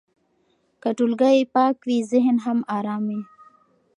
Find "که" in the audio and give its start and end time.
0.81-0.89